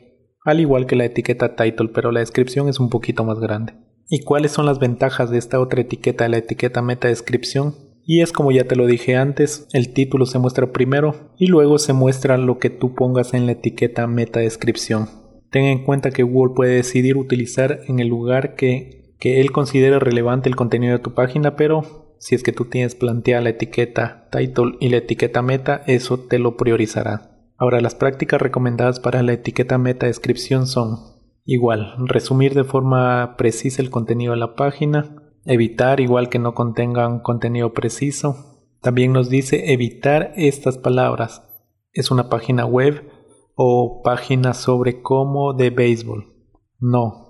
al 0.46 0.60
igual 0.60 0.86
que 0.86 0.96
la 0.96 1.06
etiqueta 1.06 1.56
title, 1.56 1.90
pero 1.94 2.12
la 2.12 2.20
descripción 2.20 2.70
es 2.70 2.80
un 2.80 2.90
poquito 2.90 3.24
más 3.24 3.40
grande. 3.40 3.74
¿Y 4.10 4.24
cuáles 4.24 4.52
son 4.52 4.66
las 4.66 4.80
ventajas 4.80 5.30
de 5.30 5.38
esta 5.38 5.60
otra 5.60 5.82
etiqueta, 5.82 6.28
la 6.28 6.38
etiqueta 6.38 6.82
meta 6.82 7.08
descripción? 7.08 7.76
Y 8.06 8.22
es 8.22 8.34
como 8.34 8.52
ya 8.52 8.66
te 8.66 8.76
lo 8.76 8.86
dije 8.86 9.16
antes, 9.16 9.68
el 9.72 9.94
título 9.94 10.26
se 10.26 10.40
muestra 10.40 10.72
primero 10.72 11.32
y 11.38 11.48
luego 11.48 11.80
se 11.80 11.94
muestra 11.94 12.38
lo 12.38 12.60
que 12.60 12.70
tú 12.70 12.96
pongas 12.96 13.34
en 13.34 13.46
la 13.46 13.54
etiqueta 13.54 14.08
meta 14.08 14.42
descripción. 14.42 15.08
Ten 15.50 15.66
en 15.66 15.84
cuenta 15.86 16.12
que 16.12 16.24
Google 16.24 16.54
puede 16.56 16.76
decidir 16.76 17.16
utilizar 17.16 17.80
en 17.88 18.00
el 18.00 18.08
lugar 18.08 18.56
que, 18.56 19.14
que 19.20 19.40
él 19.40 19.52
considere 19.52 20.00
relevante 20.00 20.50
el 20.50 20.56
contenido 20.56 20.94
de 20.94 21.04
tu 21.04 21.14
página, 21.14 21.56
pero 21.56 22.16
si 22.20 22.36
es 22.36 22.44
que 22.44 22.52
tú 22.52 22.66
tienes 22.66 22.96
planteada 22.96 23.44
la 23.44 23.50
etiqueta 23.50 24.28
title 24.32 24.78
y 24.80 24.90
la 24.90 24.98
etiqueta 24.98 25.42
meta, 25.42 25.84
eso 25.88 26.20
te 26.20 26.40
lo 26.40 26.58
priorizará. 26.58 27.34
Ahora, 27.58 27.80
las 27.82 27.96
prácticas 27.96 28.42
recomendadas 28.42 29.00
para 29.00 29.24
la 29.24 29.34
etiqueta 29.34 29.78
meta 29.78 30.08
descripción 30.08 30.68
son 30.68 30.98
igual, 31.46 31.94
resumir 32.08 32.54
de 32.54 32.64
forma 32.64 33.36
precisa 33.38 33.82
el 33.82 33.90
contenido 33.90 34.34
de 34.34 34.40
la 34.40 34.56
página, 34.56 35.23
evitar 35.46 36.00
igual 36.00 36.30
que 36.30 36.40
no 36.40 36.54
contengan 36.54 37.20
contenido 37.20 37.74
preciso. 37.74 38.66
También 38.82 39.14
nos 39.14 39.30
dice 39.30 39.74
evitar 39.74 40.34
estas 40.36 40.78
palabras. 40.78 41.44
Es 41.92 42.12
una 42.12 42.30
página 42.30 42.66
web 42.66 43.10
o 43.56 44.02
página 44.04 44.54
sobre 44.54 45.02
cómo 45.02 45.54
de 45.54 45.70
béisbol. 45.70 46.34
No, 46.80 47.24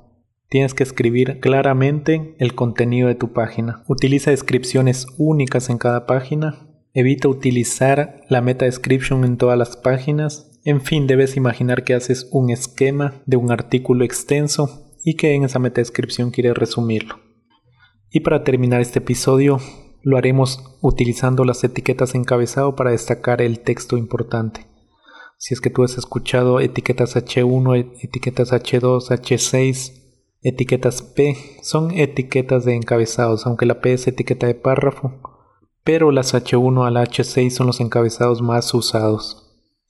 Tienes 0.53 0.75
que 0.75 0.83
escribir 0.83 1.39
claramente 1.39 2.35
el 2.37 2.53
contenido 2.53 3.07
de 3.07 3.15
tu 3.15 3.33
página. 3.33 3.83
Utiliza 3.87 4.29
descripciones 4.29 5.07
únicas 5.17 5.67
en 5.71 5.79
cada 5.79 6.05
página. 6.05 6.67
Evita 6.93 7.27
utilizar 7.27 8.21
la 8.29 8.39
meta 8.41 8.65
description 8.65 9.25
en 9.25 9.37
todas 9.37 9.57
las 9.57 9.77
páginas. 9.77 10.51
En 10.63 10.81
fin, 10.81 11.07
debes 11.07 11.37
imaginar 11.37 11.83
que 11.83 11.95
haces 11.95 12.29
un 12.31 12.51
esquema 12.51 13.15
de 13.25 13.37
un 13.37 13.51
artículo 13.51 14.05
extenso 14.05 14.93
y 15.03 15.15
que 15.15 15.33
en 15.33 15.43
esa 15.43 15.57
meta 15.57 15.81
descripción 15.81 16.29
quieres 16.29 16.53
resumirlo. 16.53 17.15
Y 18.15 18.19
para 18.19 18.43
terminar 18.43 18.79
este 18.79 18.99
episodio, 18.99 19.59
lo 20.03 20.17
haremos 20.17 20.77
utilizando 20.81 21.43
las 21.45 21.63
etiquetas 21.63 22.13
encabezado 22.13 22.75
para 22.75 22.91
destacar 22.91 23.41
el 23.41 23.59
texto 23.59 23.97
importante. 23.97 24.67
Si 25.39 25.55
es 25.55 25.59
que 25.59 25.71
tú 25.71 25.83
has 25.83 25.97
escuchado 25.97 26.59
etiquetas 26.59 27.15
H1, 27.15 27.97
etiquetas 28.01 28.53
H2, 28.53 29.09
H6, 29.09 30.03
Etiquetas 30.45 31.01
P 31.01 31.37
son 31.61 31.91
etiquetas 31.91 32.65
de 32.65 32.75
encabezados, 32.75 33.47
aunque 33.47 33.65
la 33.65 33.79
P 33.79 33.93
es 33.93 34.07
etiqueta 34.07 34.45
de 34.45 34.55
párrafo, 34.55 35.13
pero 35.85 36.11
las 36.11 36.33
H1 36.33 36.85
a 36.85 36.91
la 36.91 37.03
H6 37.03 37.49
son 37.49 37.67
los 37.67 37.79
encabezados 37.79 38.41
más 38.41 38.73
usados. 38.73 39.42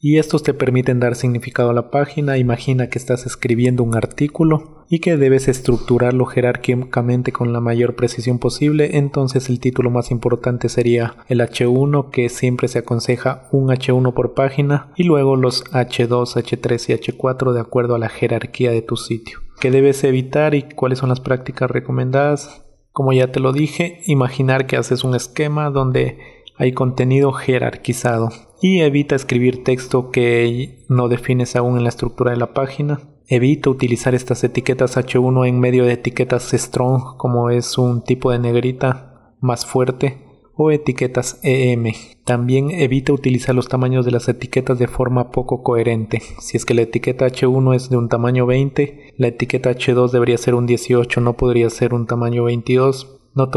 Y 0.06 0.18
estos 0.18 0.44
te 0.44 0.54
permiten 0.54 1.00
dar 1.00 1.16
significado 1.16 1.70
a 1.70 1.74
la 1.74 1.90
página. 1.90 2.38
Imagina 2.38 2.90
que 2.90 3.00
estás 3.00 3.26
escribiendo 3.26 3.84
un 3.84 3.96
artículo 3.96 4.84
y 4.90 5.00
que 5.00 5.16
debes 5.16 5.48
estructurarlo 5.48 6.26
jerárquicamente 6.26 7.32
con 7.32 7.54
la 7.54 7.62
mayor 7.62 7.96
precisión 7.96 8.38
posible. 8.38 8.98
Entonces 8.98 9.48
el 9.48 9.62
título 9.62 9.92
más 9.92 10.12
importante 10.12 10.68
sería 10.68 11.16
el 11.30 11.40
H1, 11.40 12.10
que 12.12 12.28
siempre 12.28 12.68
se 12.68 12.80
aconseja 12.80 13.48
un 13.54 13.70
H1 13.70 14.14
por 14.14 14.34
página, 14.34 14.92
y 14.98 15.04
luego 15.04 15.38
los 15.38 15.64
H2, 15.72 16.36
H3 16.36 16.90
y 16.90 17.12
H4 17.12 17.54
de 17.54 17.62
acuerdo 17.62 17.96
a 17.96 18.00
la 18.00 18.10
jerarquía 18.10 18.72
de 18.72 18.82
tu 18.82 18.98
sitio 18.98 19.40
que 19.62 19.72
debes 19.72 20.04
evitar 20.04 20.56
y 20.56 20.64
cuáles 20.64 21.00
son 21.00 21.08
las 21.08 21.22
prácticas 21.22 21.72
recomendadas. 21.72 22.66
Como 22.92 23.14
ya 23.14 23.32
te 23.32 23.40
lo 23.40 23.54
dije, 23.54 24.02
imaginar 24.06 24.68
que 24.68 24.76
haces 24.76 25.06
un 25.06 25.16
esquema 25.16 25.70
donde 25.70 26.18
hay 26.56 26.74
contenido 26.74 27.32
jerarquizado 27.32 28.30
y 28.62 28.82
evita 28.82 29.16
escribir 29.16 29.64
texto 29.64 30.12
que 30.12 30.86
no 30.88 31.08
defines 31.08 31.56
aún 31.56 31.78
en 31.78 31.84
la 31.84 31.90
estructura 31.90 32.32
de 32.32 32.38
la 32.38 32.54
página. 32.54 33.02
Evita 33.28 33.70
utilizar 33.70 34.16
estas 34.16 34.44
etiquetas 34.44 34.98
H1 34.98 35.48
en 35.48 35.60
medio 35.60 35.86
de 35.86 35.94
etiquetas 35.94 36.52
strong 36.54 37.18
como 37.18 37.50
es 37.50 37.78
un 37.78 38.04
tipo 38.04 38.32
de 38.32 38.40
negrita 38.40 39.34
más 39.40 39.66
fuerte 39.66 40.18
o 40.56 40.72
etiquetas 40.72 41.40
EM. 41.44 41.94
También 42.26 42.70
evita 42.72 43.12
utilizar 43.12 43.56
los 43.56 43.68
tamaños 43.68 44.06
de 44.06 44.12
las 44.12 44.30
etiquetas 44.30 44.80
de 44.80 44.88
forma 44.88 45.32
poco 45.32 45.64
coherente. 45.64 46.22
Si 46.40 46.58
es 46.58 46.66
que 46.66 46.74
la 46.74 46.84
etiqueta 46.84 47.28
H1 47.28 47.76
es 47.76 47.90
de 47.90 47.98
un 47.98 48.08
tamaño 48.08 48.46
20, 48.46 49.14
la 49.18 49.28
etiqueta 49.28 49.72
H2 49.72 50.12
debería 50.12 50.38
ser 50.38 50.56
un 50.56 50.66
18, 50.66 51.22
no 51.22 51.34
podría 51.34 51.70
ser 51.70 51.94
un 51.94 52.06
tamaño 52.06 52.44
22. 52.44 53.20
No, 53.36 53.50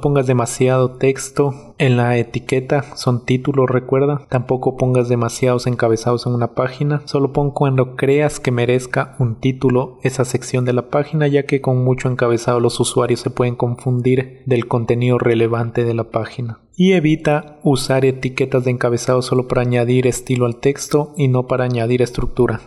pongas 0.00 0.28
demasiado 0.28 0.92
texto 0.92 1.74
en 1.78 1.96
la 1.96 2.16
etiqueta, 2.18 2.96
son 2.96 3.24
títulos, 3.24 3.68
recuerda. 3.68 4.26
Tampoco 4.28 4.76
pongas 4.76 5.08
demasiados 5.08 5.66
encabezados 5.66 6.26
en 6.26 6.34
una 6.34 6.54
página. 6.54 7.02
Solo 7.06 7.32
pon 7.32 7.50
cuando 7.50 7.96
creas 7.96 8.38
que 8.38 8.52
merezca 8.52 9.16
un 9.18 9.40
título 9.40 9.98
esa 10.04 10.24
sección 10.24 10.64
de 10.64 10.72
la 10.72 10.88
página, 10.88 11.26
ya 11.26 11.46
que 11.46 11.60
con 11.60 11.82
mucho 11.82 12.08
encabezado 12.08 12.60
los 12.60 12.78
usuarios 12.78 13.20
se 13.20 13.30
pueden 13.30 13.56
confundir 13.56 14.42
del 14.46 14.68
contenido 14.68 15.18
relevante 15.18 15.84
de 15.84 15.94
la 15.94 16.04
página. 16.04 16.60
Y 16.76 16.92
evita 16.92 17.58
usar 17.64 18.04
etiquetas 18.04 18.64
de 18.64 18.70
encabezado 18.70 19.20
solo 19.22 19.48
para 19.48 19.62
añadir 19.62 20.06
estilo 20.06 20.46
al 20.46 20.56
texto 20.56 21.12
y 21.16 21.26
no 21.26 21.48
para 21.48 21.64
añadir 21.64 22.02
estructura. 22.02 22.60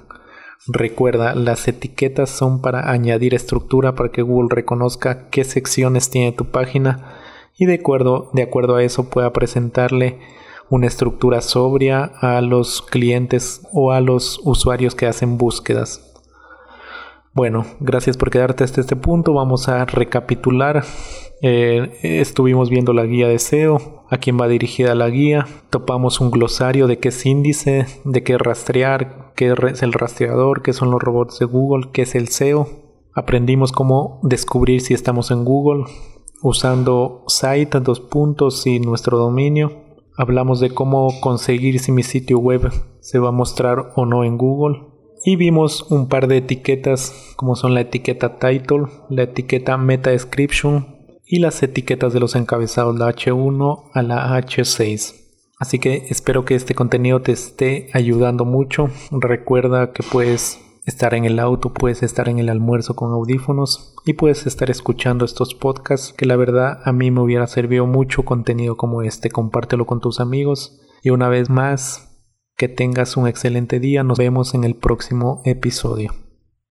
Recuerda, 0.66 1.36
las 1.36 1.68
etiquetas 1.68 2.30
son 2.30 2.62
para 2.62 2.92
añadir 2.92 3.34
estructura 3.34 3.96
para 3.96 4.10
que 4.10 4.22
Google 4.22 4.50
reconozca 4.54 5.30
qué 5.30 5.44
secciones 5.44 6.10
tiene 6.10 6.32
tu 6.32 6.46
página 6.46 7.16
y 7.58 7.66
de 7.66 7.76
acuerdo, 7.76 8.30
de 8.34 8.44
acuerdo 8.44 8.76
a 8.76 8.84
eso 8.84 9.10
pueda 9.10 9.32
presentarle 9.34 10.20
una 10.70 10.88
estructura 10.88 11.42
sobria 11.42 12.12
a 12.22 12.42
los 12.42 12.82
clientes 12.82 13.62
o 13.72 13.92
a 13.92 14.02
los 14.02 14.42
usuarios 14.44 14.96
que 14.96 15.08
hacen 15.08 15.38
búsquedas. 15.38 16.04
Bueno, 17.34 17.66
gracias 17.80 18.18
por 18.18 18.32
quedarte 18.32 18.64
hasta 18.64 18.82
este 18.82 18.96
punto. 18.96 19.34
Vamos 19.34 19.70
a 19.70 19.86
recapitular. 19.86 20.84
Eh, 21.42 22.00
estuvimos 22.02 22.70
viendo 22.70 22.94
la 22.94 23.06
guía 23.06 23.28
de 23.28 23.38
SEO, 23.38 24.04
a 24.10 24.18
quién 24.18 24.40
va 24.40 24.48
dirigida 24.48 24.96
la 24.96 25.10
guía, 25.10 25.46
topamos 25.70 26.20
un 26.20 26.32
glosario 26.32 26.88
de 26.88 26.98
qué 26.98 27.10
es 27.10 27.26
índice, 27.26 27.86
de 28.06 28.24
qué 28.24 28.38
rastrear, 28.38 29.34
qué 29.36 29.54
es 29.72 29.84
el 29.84 29.94
rastreador, 29.94 30.62
qué 30.64 30.74
son 30.74 30.90
los 30.90 31.02
robots 31.02 31.40
de 31.40 31.46
Google, 31.46 31.90
qué 31.92 32.04
es 32.04 32.16
el 32.16 32.30
SEO. 32.30 32.68
Aprendimos 33.14 33.72
cómo 33.72 34.20
descubrir 34.24 34.82
si 34.82 34.94
estamos 34.94 35.32
en 35.32 35.44
Google 35.44 35.86
usando 36.42 37.24
site, 37.28 37.80
dos 37.80 38.00
puntos 38.00 38.66
y 38.68 38.80
nuestro 38.80 39.18
dominio. 39.18 39.86
hablamos 40.20 40.60
de 40.60 40.72
cómo 40.72 41.10
conseguir 41.22 41.80
si 41.80 41.92
mi 41.92 42.02
sitio 42.02 42.40
web 42.40 42.72
se 43.02 43.20
va 43.20 43.30
a 43.30 43.32
mostrar 43.32 43.94
o 43.96 44.06
no 44.08 44.24
en 44.24 44.38
Google. 44.38 44.82
Y 45.24 45.36
vimos 45.36 45.92
un 45.92 46.08
par 46.08 46.28
de 46.28 46.38
etiquetas 46.38 47.34
como 47.36 47.56
son 47.56 47.76
la 47.76 47.82
etiqueta 47.82 48.40
title, 48.40 48.86
la 49.10 49.24
etiqueta 49.24 49.78
meta 49.78 50.10
description 50.10 50.97
y 51.28 51.40
las 51.40 51.62
etiquetas 51.62 52.14
de 52.14 52.20
los 52.20 52.36
encabezados, 52.36 52.98
la 52.98 53.14
H1 53.14 53.92
a 53.94 54.02
la 54.02 54.38
H6. 54.40 55.16
Así 55.60 55.80
que 55.80 56.06
espero 56.10 56.46
que 56.46 56.56
este 56.56 56.76
contenido 56.76 57.22
te 57.22 57.32
esté 57.32 57.90
ayudando 57.94 58.46
mucho. 58.46 58.90
Recuerda 59.12 59.92
que 59.92 60.04
puedes 60.04 60.60
estar 60.86 61.14
en 61.16 61.26
el 61.26 61.40
auto, 61.40 61.74
puedes 61.74 62.04
estar 62.04 62.30
en 62.30 62.40
el 62.40 62.50
almuerzo 62.50 62.96
con 62.96 63.12
audífonos 63.12 63.96
y 64.06 64.14
puedes 64.14 64.48
estar 64.48 64.70
escuchando 64.70 65.26
estos 65.26 65.54
podcasts 65.54 66.14
que 66.14 66.26
la 66.26 66.38
verdad 66.38 66.80
a 66.86 66.94
mí 66.94 67.12
me 67.12 67.22
hubiera 67.22 67.48
servido 67.48 67.88
mucho 67.88 68.24
contenido 68.24 68.78
como 68.78 69.02
este. 69.02 69.30
Compártelo 69.30 69.86
con 69.86 70.00
tus 70.00 70.20
amigos 70.20 70.80
y 71.04 71.10
una 71.10 71.28
vez 71.28 71.50
más 71.50 72.24
que 72.56 72.70
tengas 72.70 73.18
un 73.18 73.28
excelente 73.28 73.80
día. 73.80 74.04
Nos 74.04 74.18
vemos 74.18 74.54
en 74.54 74.64
el 74.64 74.76
próximo 74.76 75.42
episodio. 75.44 76.27